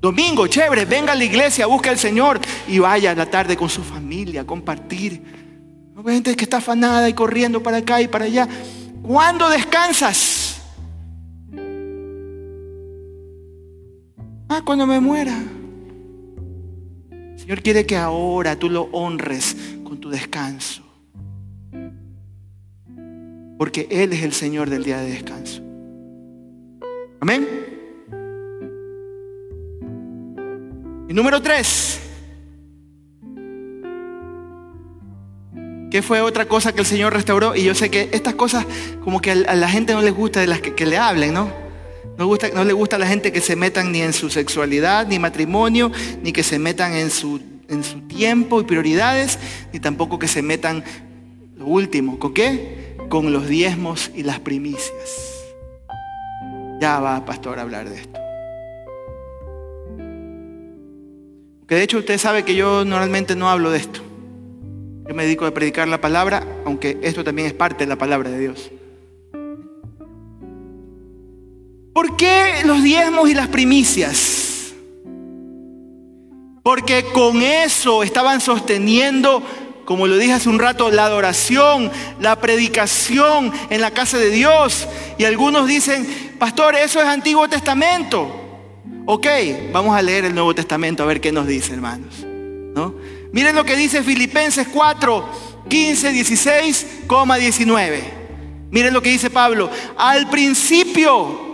[0.00, 3.68] Domingo, chévere, venga a la iglesia, busque al Señor y vaya a la tarde con
[3.68, 5.22] su familia a compartir.
[5.94, 8.46] No hay gente que está afanada y corriendo para acá y para allá.
[9.02, 10.62] ¿Cuándo descansas?
[14.48, 15.36] Ah, cuando me muera.
[17.10, 20.85] El Señor quiere que ahora tú lo honres con tu descanso.
[23.58, 25.62] Porque Él es el Señor del día de descanso.
[27.20, 27.46] Amén.
[31.08, 32.00] Y número tres.
[35.90, 37.54] ¿Qué fue otra cosa que el Señor restauró?
[37.54, 38.66] Y yo sé que estas cosas
[39.02, 41.50] como que a la gente no les gusta de las que, le hablen, ¿no?
[42.18, 45.18] No, gusta, le gusta a la gente que se metan ni en su sexualidad, ni
[45.18, 45.92] matrimonio,
[46.22, 49.38] ni que se metan en su, en su tiempo y prioridades,
[49.72, 50.82] ni tampoco que se metan
[51.56, 52.85] lo último, ¿con qué?
[53.08, 55.44] Con los diezmos y las primicias.
[56.80, 58.20] Ya va, pastor, a hablar de esto.
[61.66, 64.00] Que de hecho usted sabe que yo normalmente no hablo de esto.
[65.08, 68.30] Yo me dedico a predicar la palabra, aunque esto también es parte de la palabra
[68.30, 68.70] de Dios.
[71.92, 74.74] ¿Por qué los diezmos y las primicias?
[76.62, 79.42] Porque con eso estaban sosteniendo,
[79.86, 84.86] como lo dije hace un rato, la adoración, la predicación en la casa de Dios.
[85.16, 88.28] Y algunos dicen, pastor, eso es Antiguo Testamento.
[89.06, 89.26] Ok,
[89.72, 92.24] vamos a leer el Nuevo Testamento a ver qué nos dice, hermanos.
[92.24, 92.94] ¿No?
[93.32, 95.28] Miren lo que dice Filipenses 4,
[95.68, 96.86] 15, 16,
[97.38, 98.04] 19.
[98.70, 99.70] Miren lo que dice Pablo.
[99.96, 101.45] Al principio,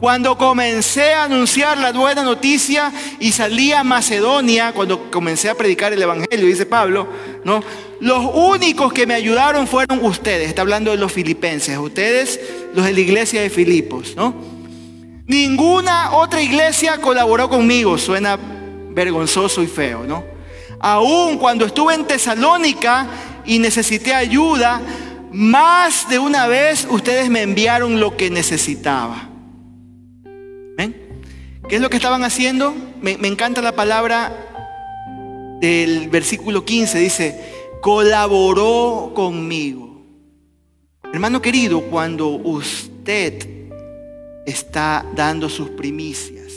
[0.00, 5.92] cuando comencé a anunciar la buena noticia y salí a Macedonia, cuando comencé a predicar
[5.92, 7.08] el Evangelio, dice Pablo,
[7.44, 7.62] ¿no?
[8.00, 10.48] Los únicos que me ayudaron fueron ustedes.
[10.48, 12.38] Está hablando de los filipenses, ustedes,
[12.74, 14.34] los de la iglesia de Filipos, ¿no?
[15.26, 17.96] Ninguna otra iglesia colaboró conmigo.
[17.96, 18.38] Suena
[18.90, 20.24] vergonzoso y feo, ¿no?
[20.78, 23.06] Aún cuando estuve en Tesalónica
[23.46, 24.82] y necesité ayuda,
[25.32, 29.35] más de una vez ustedes me enviaron lo que necesitaba.
[31.68, 32.76] ¿Qué es lo que estaban haciendo?
[33.00, 34.32] Me, encanta la palabra
[35.60, 36.98] del versículo 15.
[37.00, 37.40] Dice,
[37.82, 40.00] colaboró conmigo.
[41.12, 43.72] Hermano querido, cuando usted
[44.46, 46.52] está dando sus primicias,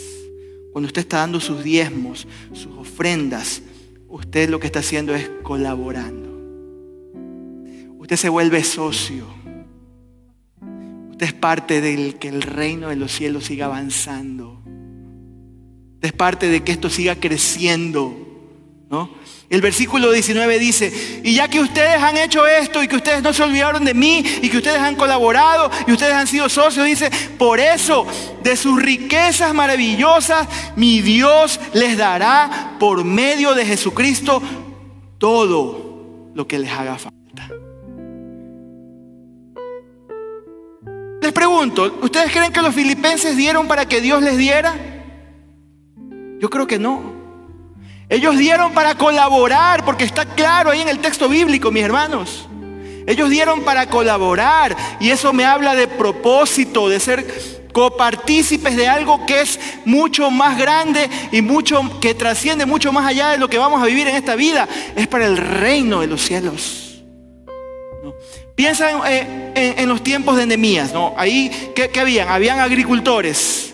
[0.72, 3.62] cuando usted está dando sus diezmos, sus ofrendas,
[4.08, 6.30] usted lo que está haciendo es colaborando.
[7.98, 9.26] Usted se vuelve socio.
[11.10, 14.59] Usted es parte del que el reino de los cielos siga avanzando.
[16.00, 18.14] Es parte de que esto siga creciendo.
[18.88, 19.10] ¿no?
[19.50, 23.32] El versículo 19 dice, y ya que ustedes han hecho esto y que ustedes no
[23.32, 27.10] se olvidaron de mí y que ustedes han colaborado y ustedes han sido socios, dice,
[27.36, 28.06] por eso
[28.44, 30.46] de sus riquezas maravillosas
[30.76, 34.40] mi Dios les dará por medio de Jesucristo
[35.18, 37.48] todo lo que les haga falta.
[41.20, 44.99] Les pregunto, ¿ustedes creen que los filipenses dieron para que Dios les diera?
[46.40, 47.20] Yo creo que no.
[48.08, 52.48] Ellos dieron para colaborar, porque está claro ahí en el texto bíblico, mis hermanos.
[53.06, 57.26] Ellos dieron para colaborar y eso me habla de propósito, de ser
[57.72, 63.28] copartícipes de algo que es mucho más grande y mucho que trasciende mucho más allá
[63.30, 64.66] de lo que vamos a vivir en esta vida.
[64.96, 67.02] Es para el reino de los cielos.
[68.54, 71.14] Piensa en, los tiempos de Enemías, ¿no?
[71.16, 72.28] Ahí, ¿qué, ¿qué habían?
[72.28, 73.69] Habían agricultores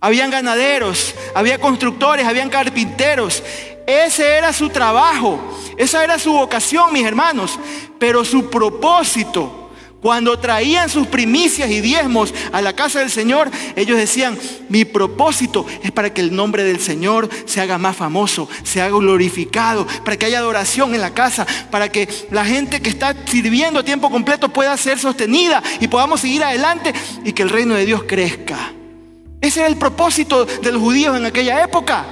[0.00, 3.42] habían ganaderos, había constructores, habían carpinteros.
[3.86, 5.40] Ese era su trabajo,
[5.76, 7.58] esa era su vocación, mis hermanos.
[7.98, 9.70] Pero su propósito,
[10.00, 14.38] cuando traían sus primicias y diezmos a la casa del Señor, ellos decían,
[14.70, 18.96] mi propósito es para que el nombre del Señor se haga más famoso, se haga
[18.96, 23.80] glorificado, para que haya adoración en la casa, para que la gente que está sirviendo
[23.80, 27.84] a tiempo completo pueda ser sostenida y podamos seguir adelante y que el reino de
[27.84, 28.72] Dios crezca.
[29.40, 32.04] Ese era el propósito de los judíos en aquella época.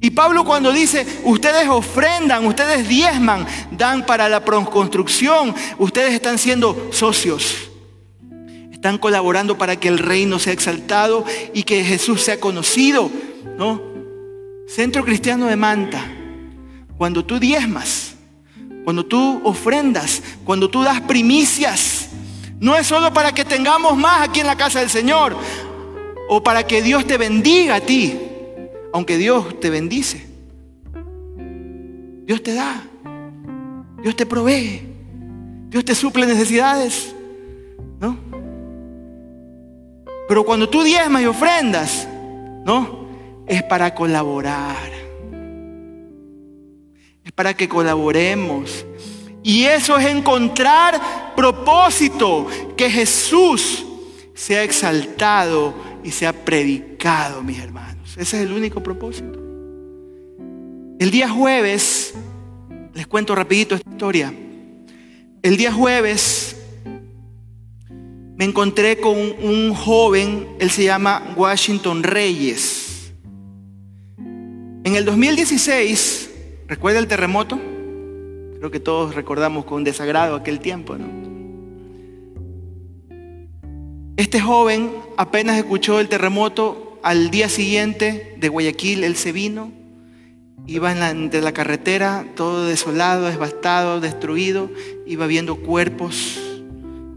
[0.00, 6.88] Y Pablo cuando dice, ustedes ofrendan, ustedes diezman, dan para la construcción, ustedes están siendo
[6.92, 7.70] socios.
[8.70, 11.24] Están colaborando para que el reino sea exaltado
[11.54, 13.10] y que Jesús sea conocido.
[13.56, 13.80] ¿no?
[14.68, 16.04] Centro Cristiano de Manta,
[16.98, 18.14] cuando tú diezmas,
[18.84, 22.10] cuando tú ofrendas, cuando tú das primicias,
[22.60, 25.36] no es solo para que tengamos más aquí en la casa del Señor
[26.28, 28.18] o para que Dios te bendiga a ti,
[28.92, 30.26] aunque Dios te bendice.
[32.26, 32.82] Dios te da,
[34.02, 34.80] Dios te provee,
[35.68, 37.14] Dios te suple necesidades,
[38.00, 38.16] ¿no?
[40.26, 42.08] Pero cuando tú diezmas y ofrendas,
[42.64, 43.04] ¿no?
[43.46, 44.90] Es para colaborar.
[47.22, 48.86] Es para que colaboremos.
[49.42, 53.84] Y eso es encontrar propósito, que Jesús
[54.32, 55.74] sea exaltado
[56.04, 58.10] y sea predicado, mis hermanos.
[58.18, 59.40] Ese es el único propósito.
[61.00, 62.14] El día jueves,
[62.92, 64.32] les cuento rapidito esta historia.
[65.42, 66.56] El día jueves
[68.36, 73.12] me encontré con un joven, él se llama Washington Reyes.
[74.18, 76.30] En el 2016,
[76.68, 77.58] ¿recuerda el terremoto?
[78.58, 81.23] Creo que todos recordamos con desagrado aquel tiempo, ¿no?
[84.16, 89.72] Este joven apenas escuchó el terremoto, al día siguiente de Guayaquil él se vino,
[90.68, 94.70] iba en la, entre la carretera, todo desolado, devastado, destruido,
[95.04, 96.38] iba viendo cuerpos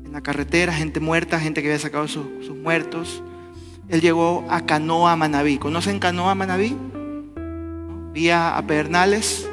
[0.05, 3.21] en la carretera, gente muerta, gente que había sacado sus, muertos.
[3.89, 5.59] Él llegó a Canoa, Manabí.
[5.59, 6.75] ¿Conocen Canoa, Manabí?
[8.11, 9.47] Vía a Pedernales.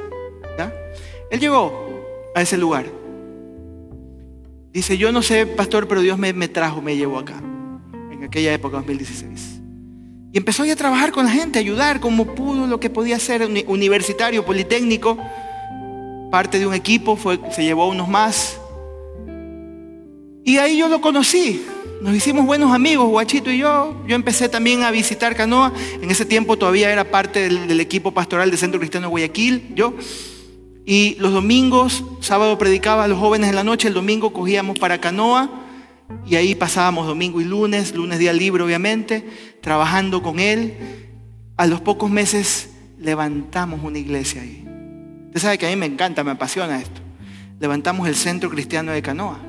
[1.31, 3.04] Él llegó a ese lugar.
[4.75, 7.41] Dice, yo no sé, pastor, pero Dios me, me trajo, me llevó acá,
[8.11, 9.61] en aquella época, 2016.
[10.33, 13.49] Y empezó a trabajar con la gente, a ayudar como pudo, lo que podía hacer,
[13.69, 15.17] universitario, politécnico,
[16.29, 18.59] parte de un equipo, fue, se llevó a unos más.
[20.43, 21.65] Y ahí yo lo conocí,
[22.03, 24.03] nos hicimos buenos amigos, Guachito y yo.
[24.09, 25.73] Yo empecé también a visitar Canoa,
[26.03, 29.73] en ese tiempo todavía era parte del, del equipo pastoral del Centro Cristiano de Guayaquil,
[29.77, 29.95] yo.
[30.87, 35.01] Y los domingos, sábado predicaba a los jóvenes en la noche, el domingo cogíamos para
[35.01, 35.51] Canoa
[36.27, 39.27] y ahí pasábamos domingo y lunes, lunes día libre obviamente,
[39.63, 40.77] trabajando con él.
[41.57, 44.65] A los pocos meses levantamos una iglesia ahí.
[45.29, 47.01] Usted sabe que a mí me encanta, me apasiona esto.
[47.61, 49.41] Levantamos el Centro Cristiano de Canoa.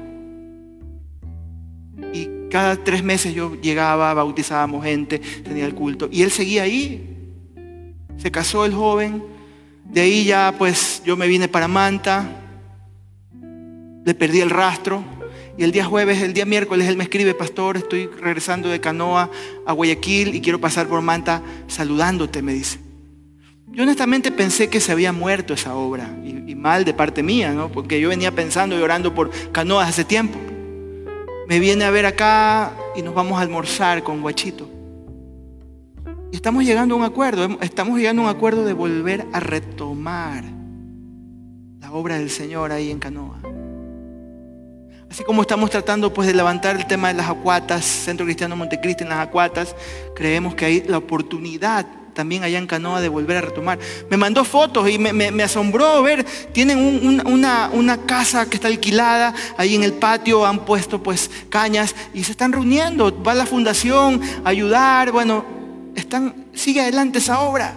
[2.13, 6.07] Y cada tres meses yo llegaba, bautizábamos gente, tenía el culto.
[6.11, 7.11] Y él seguía ahí.
[8.17, 9.21] Se casó el joven,
[9.85, 12.25] de ahí ya pues yo me vine para Manta,
[14.03, 15.03] le perdí el rastro
[15.57, 19.31] y el día jueves, el día miércoles él me escribe, pastor, estoy regresando de Canoa
[19.65, 22.79] a Guayaquil y quiero pasar por Manta saludándote, me dice.
[23.67, 27.69] Yo honestamente pensé que se había muerto esa obra y, mal de parte mía, ¿no?
[27.69, 30.39] porque yo venía pensando y orando por Canoa hace tiempo.
[31.47, 34.74] Me viene a ver acá y nos vamos a almorzar con Guachito.
[36.35, 40.43] Estamos llegando a un acuerdo, estamos llegando a un acuerdo de volver a retomar
[41.79, 43.39] la obra del Señor ahí en Canoa.
[45.09, 49.03] Así como estamos tratando pues de levantar el tema de las acuatas, Centro Cristiano Montecristo
[49.03, 49.77] en las acuatas,
[50.13, 53.79] creemos que hay la oportunidad también allá en Canoa de volver a retomar.
[54.09, 59.73] Me mandó fotos y me, asombró ver, tienen una, una, casa que está alquilada, ahí
[59.73, 64.49] en el patio han puesto pues cañas y se están reuniendo, va la fundación a
[64.49, 65.54] ayudar, bueno,
[65.95, 67.75] están, sigue adelante esa obra.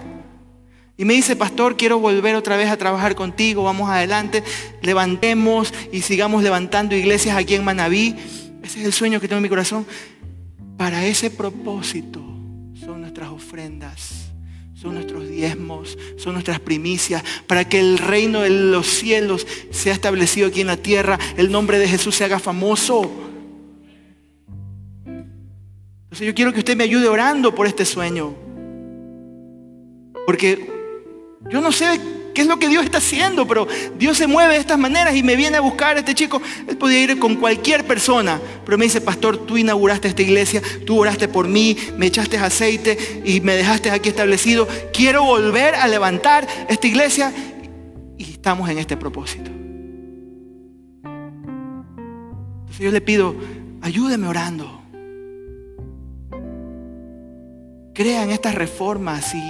[0.96, 4.42] Y me dice, pastor, quiero volver otra vez a trabajar contigo, vamos adelante,
[4.82, 8.16] levantemos y sigamos levantando iglesias aquí en Manabí.
[8.64, 9.86] Ese es el sueño que tengo en mi corazón.
[10.76, 12.20] Para ese propósito
[12.84, 14.30] son nuestras ofrendas,
[14.74, 20.48] son nuestros diezmos, son nuestras primicias, para que el reino de los cielos sea establecido
[20.48, 23.27] aquí en la tierra, el nombre de Jesús se haga famoso.
[26.08, 28.34] Entonces yo quiero que usted me ayude orando por este sueño.
[30.24, 30.66] Porque
[31.50, 32.00] yo no sé
[32.34, 35.22] qué es lo que Dios está haciendo, pero Dios se mueve de estas maneras y
[35.22, 36.40] me viene a buscar este chico.
[36.66, 40.98] Él podía ir con cualquier persona, pero me dice, pastor, tú inauguraste esta iglesia, tú
[40.98, 44.66] oraste por mí, me echaste aceite y me dejaste aquí establecido.
[44.94, 47.34] Quiero volver a levantar esta iglesia
[48.16, 49.50] y estamos en este propósito.
[52.60, 53.34] Entonces yo le pido,
[53.82, 54.77] ayúdeme orando.
[57.98, 59.42] Crea en estas reformas y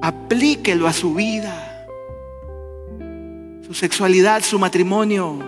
[0.00, 1.84] aplíquelo a su vida,
[3.66, 5.40] su sexualidad, su matrimonio,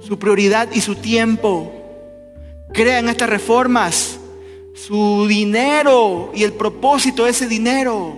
[0.00, 1.72] su prioridad y su tiempo.
[2.74, 4.18] Crea en estas reformas
[4.74, 8.16] su dinero y el propósito de ese dinero.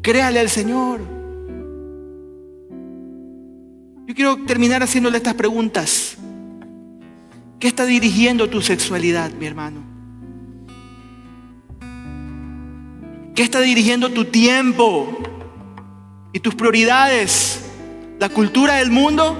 [0.00, 1.00] Créale al Señor.
[4.06, 6.16] Yo quiero terminar haciéndole estas preguntas.
[7.58, 9.99] ¿Qué está dirigiendo tu sexualidad, mi hermano?
[13.34, 15.18] ¿Qué está dirigiendo tu tiempo
[16.32, 17.64] y tus prioridades?
[18.18, 19.38] ¿La cultura del mundo?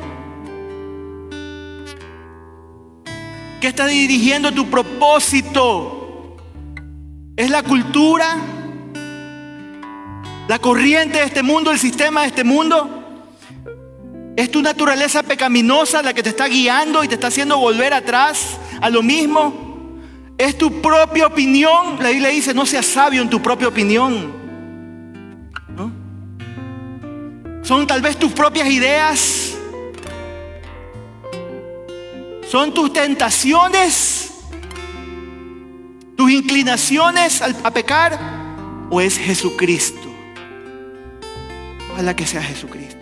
[3.61, 6.37] ¿Qué está dirigiendo tu propósito?
[7.37, 8.37] ¿Es la cultura?
[10.49, 11.71] ¿La corriente de este mundo?
[11.71, 12.97] ¿El sistema de este mundo?
[14.37, 18.59] ¿Es tu naturaleza pecaminosa la que te está guiando y te está haciendo volver atrás
[18.81, 19.70] a lo mismo?
[20.41, 21.99] ¿Es tu propia opinión?
[22.01, 24.41] La Biblia dice, no seas sabio en tu propia opinión.
[27.63, 29.55] Son tal vez tus propias ideas.
[32.49, 34.33] Son tus tentaciones,
[36.17, 38.19] tus inclinaciones a pecar,
[38.89, 40.09] o es Jesucristo.
[41.93, 43.00] Ojalá que sea Jesucristo.